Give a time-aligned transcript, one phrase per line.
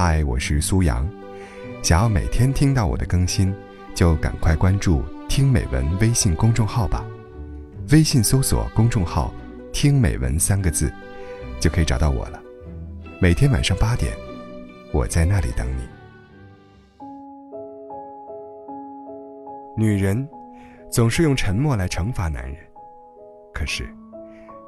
[0.00, 1.04] 嗨，我是苏阳。
[1.82, 3.52] 想要每天听到我的更新，
[3.96, 7.04] 就赶快关注“听美文”微信公众号吧。
[7.90, 9.34] 微信搜索公众号
[9.74, 10.88] “听美文”三个字，
[11.58, 12.40] 就可以找到我了。
[13.20, 14.16] 每天晚上八点，
[14.92, 15.82] 我在那里等你。
[19.76, 20.28] 女人
[20.92, 22.56] 总是用沉默来惩罚男人，
[23.52, 23.92] 可是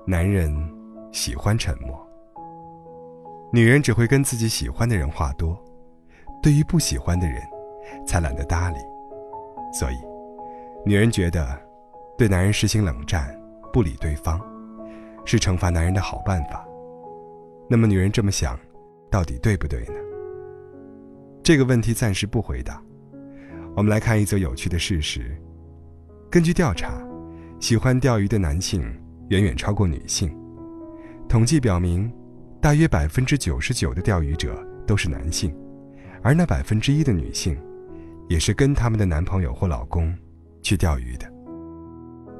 [0.04, 0.52] 男人
[1.12, 2.04] 喜欢沉默。
[3.52, 5.60] 女人只会跟自己喜欢的人话多，
[6.40, 7.42] 对于不喜欢的人，
[8.06, 8.76] 才懒得搭理。
[9.72, 9.96] 所以，
[10.86, 11.60] 女人觉得，
[12.16, 13.36] 对男人实行冷战，
[13.72, 14.40] 不理对方，
[15.24, 16.64] 是惩罚男人的好办法。
[17.68, 18.56] 那么，女人这么想，
[19.10, 19.94] 到底对不对呢？
[21.42, 22.80] 这个问题暂时不回答。
[23.74, 25.36] 我们来看一则有趣的事实：
[26.30, 26.92] 根据调查，
[27.58, 28.80] 喜欢钓鱼的男性
[29.30, 30.32] 远远超过女性。
[31.28, 32.12] 统计表明。
[32.60, 35.50] 大约百分之九十九的钓鱼者都是男性，
[36.22, 37.58] 而那百分之一的女性，
[38.28, 40.14] 也是跟他们的男朋友或老公
[40.60, 41.26] 去钓鱼的。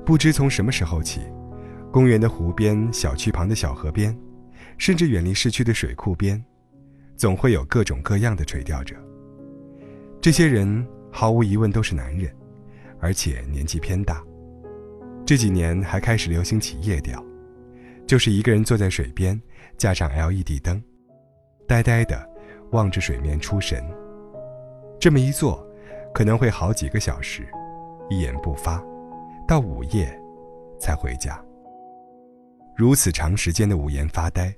[0.05, 1.23] 不知从什么时候起，
[1.91, 4.15] 公园的湖边、小区旁的小河边，
[4.77, 6.43] 甚至远离市区的水库边，
[7.17, 8.95] 总会有各种各样的垂钓者。
[10.21, 12.31] 这些人毫无疑问都是男人，
[13.01, 14.23] 而且年纪偏大。
[15.25, 17.25] 这几年还开始流行起夜钓。
[18.07, 19.41] 就是一个人坐在水边，
[19.81, 20.81] 架上 LED 灯，
[21.67, 22.29] 呆呆的
[22.73, 23.83] 望着水面出神。
[25.01, 25.67] 这么一坐，
[26.13, 27.49] 可能会好几个小时，
[28.11, 28.85] 一言不发，
[29.49, 30.07] 到午夜
[30.79, 31.43] 才回家。
[32.77, 34.55] 如此长时间的无言发呆，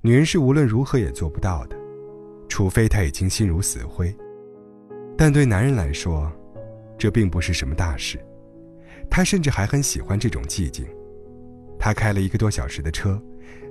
[0.00, 1.76] 女人是无论如何也做不到的，
[2.48, 4.16] 除非她已经心如死灰。
[5.14, 6.32] 但对男人来说，
[6.96, 8.18] 这并不是什么大事，
[9.10, 10.86] 他甚至还很喜欢这种寂静。
[11.78, 13.22] 他开了一个多小时的车，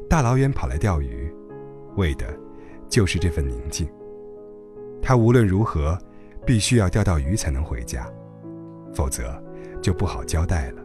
[0.09, 1.29] 大老远跑来钓鱼，
[1.97, 2.25] 为的，
[2.87, 3.87] 就是这份宁静。
[5.01, 5.97] 他无论如何，
[6.45, 8.09] 必须要钓到鱼才能回家，
[8.93, 9.41] 否则
[9.81, 10.81] 就不好交代了。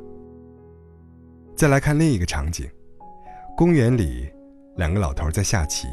[1.54, 2.68] 再来看另一个场景，
[3.56, 4.28] 公园里，
[4.76, 5.86] 两个老头在下棋，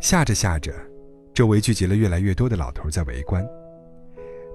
[0.00, 0.72] 下着下着，
[1.34, 3.44] 周围聚集了越来越多的老头在围观。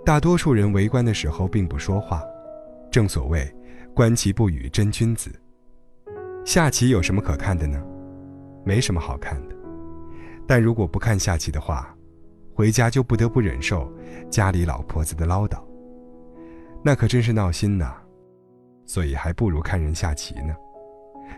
[0.06, 2.24] 大多数人围观的时候并不说话，
[2.90, 3.54] 正所谓
[3.94, 5.30] “观棋不语真君子”。
[6.44, 7.80] 下棋有什么可看的呢？
[8.64, 9.56] 没什么好看的。
[10.48, 11.96] 但如果不看下棋的话，
[12.54, 13.92] 回家就不得不忍受
[14.30, 15.58] 家里老婆子的唠叨，
[16.84, 17.96] 那可真是闹心呐。
[18.86, 20.54] 所以还不如看人下棋呢，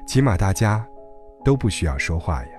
[0.07, 0.83] 起码大家
[1.45, 2.49] 都不需要说话呀。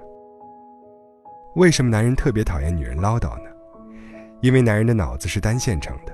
[1.56, 3.50] 为什么男人特别讨厌女人唠叨呢？
[4.40, 6.12] 因为男人的脑子是单线程的，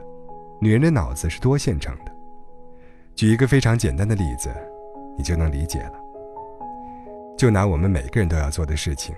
[0.60, 2.12] 女人的脑子是多线程的。
[3.14, 4.48] 举一个非常简单的例子，
[5.18, 5.99] 你就能理解了。
[7.40, 9.14] 就拿我们每个人都要做的事情，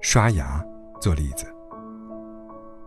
[0.00, 0.64] 刷牙
[1.02, 1.44] 做例子。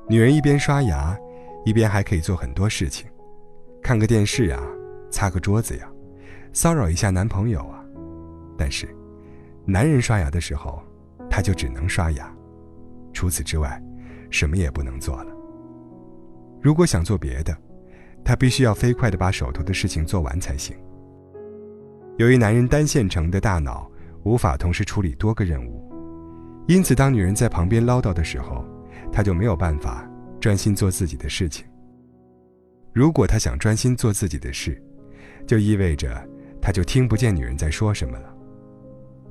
[0.09, 1.15] 女人一边刷牙，
[1.63, 3.07] 一边还可以做很多事情，
[3.83, 4.59] 看个电视呀，
[5.11, 5.87] 擦个桌子呀，
[6.51, 7.85] 骚扰一下男朋友啊。
[8.57, 8.89] 但是，
[9.65, 10.81] 男人刷牙的时候，
[11.29, 12.35] 他就只能刷牙，
[13.13, 13.79] 除此之外，
[14.31, 15.31] 什么也不能做了。
[16.59, 17.55] 如果想做别的，
[18.25, 20.75] 他必须要飞快的把手头的事情做完才行。
[22.17, 23.90] 由于男人单线程的大脑。
[24.23, 25.91] 无法同时处理多个任务，
[26.67, 28.63] 因此当女人在旁边唠叨的时候，
[29.11, 30.07] 他就没有办法
[30.39, 31.65] 专心做自己的事情。
[32.93, 34.81] 如果他想专心做自己的事，
[35.47, 36.21] 就意味着
[36.61, 38.33] 他就听不见女人在说什么了。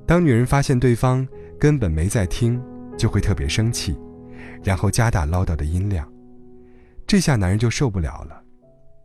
[0.07, 1.27] 当女人发现对方
[1.59, 2.61] 根本没在听，
[2.99, 3.97] 就会特别生气，
[4.65, 6.11] 然后加大唠叨的音量。
[7.07, 8.43] 这下男人就受不了了。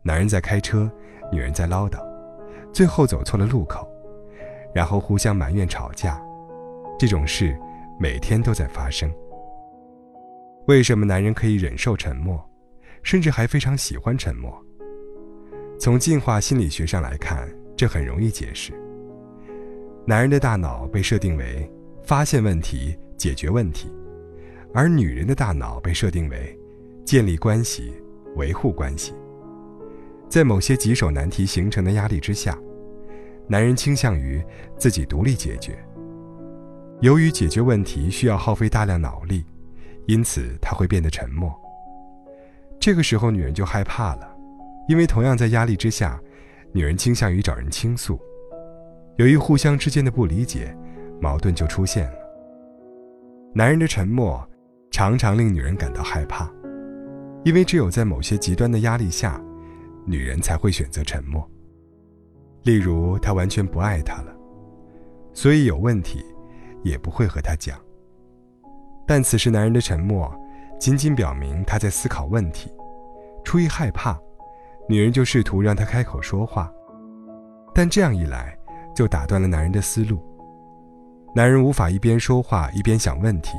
[0.02, 0.90] 男人在开车，
[1.32, 2.00] 女人在唠叨，
[2.72, 3.88] 最后走错了路口。
[4.76, 6.22] 然后互相埋怨吵架，
[6.98, 7.58] 这种事
[7.98, 9.10] 每天都在发生。
[10.66, 12.38] 为什么男人可以忍受沉默，
[13.02, 14.54] 甚至还非常喜欢沉默？
[15.80, 18.70] 从进化心理学上来看，这很容易解释。
[20.04, 21.66] 男人的大脑被设定为
[22.04, 23.90] 发现问题、解决问题，
[24.74, 26.54] 而女人的大脑被设定为
[27.02, 27.94] 建立关系、
[28.34, 29.14] 维护关系。
[30.28, 32.54] 在某些棘手难题形成的压力之下。
[33.48, 34.44] 男人倾向于
[34.76, 35.78] 自己独立解决。
[37.00, 39.44] 由于解决问题需要耗费大量脑力，
[40.06, 41.54] 因此他会变得沉默。
[42.80, 44.36] 这个时候，女人就害怕了，
[44.88, 46.20] 因为同样在压力之下，
[46.72, 48.18] 女人倾向于找人倾诉。
[49.16, 50.76] 由于互相之间的不理解，
[51.20, 52.18] 矛盾就出现了。
[53.54, 54.46] 男人的沉默
[54.90, 56.50] 常常令女人感到害怕，
[57.44, 59.42] 因为只有在某些极端的压力下，
[60.04, 61.48] 女人才会选择沉默。
[62.66, 64.34] 例如，他完全不爱她了，
[65.32, 66.20] 所以有问题
[66.82, 67.78] 也不会和他讲。
[69.06, 70.28] 但此时男人的沉默，
[70.76, 72.68] 仅仅表明他在思考问题。
[73.44, 74.18] 出于害怕，
[74.88, 76.68] 女人就试图让他开口说话，
[77.72, 78.58] 但这样一来，
[78.92, 80.20] 就打断了男人的思路。
[81.36, 83.56] 男人无法一边说话一边想问题，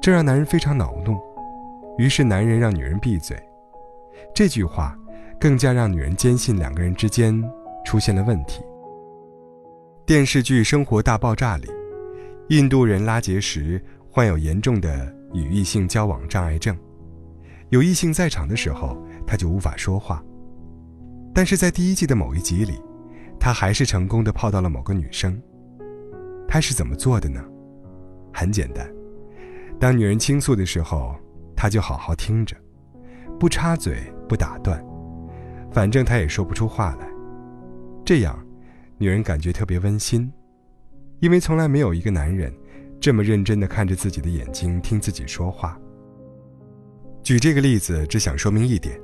[0.00, 1.18] 这让男人非常恼怒。
[1.98, 3.36] 于是，男人让女人闭嘴。
[4.32, 4.96] 这句话
[5.40, 7.42] 更加让女人坚信两个人之间
[7.84, 8.62] 出现了问题。
[10.06, 11.68] 电视剧《生活大爆炸》里，
[12.48, 16.76] 印度人拉杰什患有严重的与异性交往障碍症，
[17.70, 18.96] 有异性在场的时候，
[19.26, 20.22] 他就无法说话。
[21.34, 22.80] 但是在第一季的某一集里，
[23.40, 25.40] 他还是成功的泡到了某个女生。
[26.46, 27.42] 他是怎么做的呢？
[28.32, 28.86] 很简单，
[29.80, 31.14] 当女人倾诉的时候，
[31.56, 32.54] 他就好好听着，
[33.40, 33.96] 不插嘴，
[34.28, 34.84] 不打断，
[35.72, 37.08] 反正他也说不出话来。
[38.04, 38.38] 这样。
[38.96, 40.32] 女人感觉特别温馨，
[41.18, 42.54] 因为从来没有一个男人
[43.00, 45.78] 这么认真地看着自己的眼睛听自己说话。
[47.22, 48.96] 举这个例子，只想说明一点：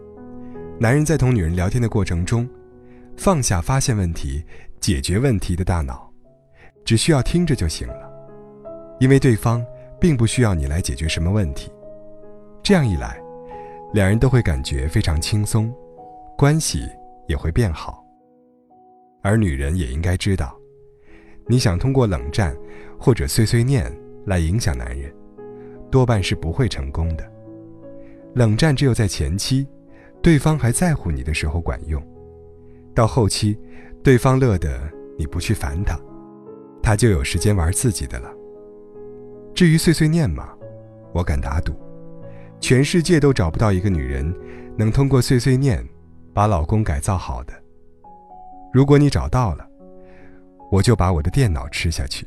[0.79, 2.49] 男人在同女人聊天的过程中，
[3.17, 4.45] 放下发现问题、
[4.79, 6.09] 解决问题的大脑，
[6.85, 8.11] 只需要听着就行了，
[9.01, 9.65] 因为对方
[10.01, 11.71] 并不需要你来解决什么问题。
[12.63, 13.21] 这样一来，
[13.93, 15.75] 两人都会感觉非常轻松，
[16.39, 16.89] 关系
[17.27, 18.00] 也会变好。
[19.23, 20.59] 而女人也应该知道，
[21.47, 22.57] 你想通过冷战
[22.99, 23.93] 或者碎碎念
[24.27, 25.13] 来影响男人，
[25.91, 27.33] 多半是不会成功的。
[28.35, 29.67] 冷战只有在前期，
[30.23, 32.01] 对方还在乎你的时候管用；
[32.95, 33.59] 到后期，
[34.03, 34.81] 对方乐得
[35.19, 35.99] 你不去烦他，
[36.83, 38.33] 他就有时间玩自己的了。
[39.53, 40.55] 至于碎碎念嘛，
[41.13, 41.75] 我敢打赌，
[42.61, 44.33] 全世界都找不到一个女人
[44.77, 45.87] 能通过碎碎念
[46.33, 47.53] 把老公改造好的。
[48.73, 49.67] 如果你找到了，
[50.71, 52.27] 我就把我的电脑吃下去。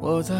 [0.00, 0.34] 我在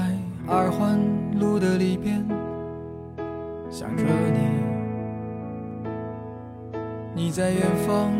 [7.35, 8.13] 在远方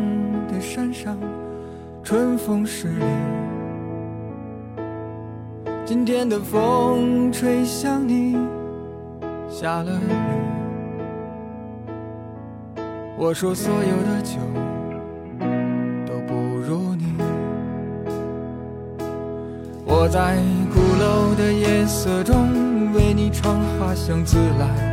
[0.47, 1.15] 的山上，
[2.03, 3.05] 春风十里。
[5.85, 8.35] 今天的风吹向你，
[9.47, 10.09] 下了雨。
[13.15, 14.39] 我说所有的酒
[16.07, 17.15] 都不如你。
[19.85, 20.37] 我在
[20.73, 24.92] 鼓楼的夜色中为你唱花香自来，